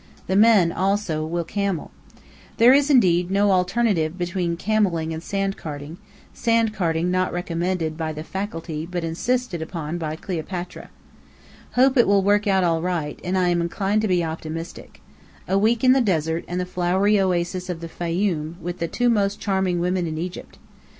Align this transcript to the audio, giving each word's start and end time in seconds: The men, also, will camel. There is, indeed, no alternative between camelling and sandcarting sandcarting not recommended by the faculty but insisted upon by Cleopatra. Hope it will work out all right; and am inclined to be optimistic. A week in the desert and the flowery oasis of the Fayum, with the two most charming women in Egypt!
The 0.25 0.35
men, 0.35 0.71
also, 0.71 1.23
will 1.23 1.43
camel. 1.43 1.91
There 2.57 2.73
is, 2.73 2.89
indeed, 2.89 3.29
no 3.29 3.51
alternative 3.51 4.17
between 4.17 4.57
camelling 4.57 5.13
and 5.13 5.21
sandcarting 5.21 5.97
sandcarting 6.33 7.11
not 7.11 7.31
recommended 7.31 7.97
by 7.97 8.11
the 8.11 8.23
faculty 8.23 8.87
but 8.89 9.03
insisted 9.03 9.61
upon 9.61 9.99
by 9.99 10.15
Cleopatra. 10.15 10.89
Hope 11.73 11.97
it 11.97 12.07
will 12.07 12.23
work 12.23 12.47
out 12.47 12.63
all 12.63 12.81
right; 12.81 13.19
and 13.23 13.37
am 13.37 13.61
inclined 13.61 14.01
to 14.01 14.07
be 14.07 14.23
optimistic. 14.23 15.03
A 15.47 15.59
week 15.59 15.83
in 15.83 15.91
the 15.91 16.01
desert 16.01 16.45
and 16.47 16.59
the 16.59 16.65
flowery 16.65 17.19
oasis 17.19 17.69
of 17.69 17.79
the 17.79 17.87
Fayum, 17.87 18.55
with 18.59 18.79
the 18.79 18.87
two 18.87 19.07
most 19.11 19.39
charming 19.39 19.79
women 19.79 20.07
in 20.07 20.17
Egypt! 20.17 20.57